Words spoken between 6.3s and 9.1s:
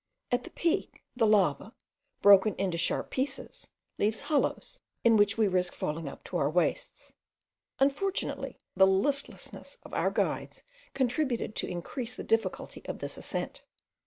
our waists. Unfortunately the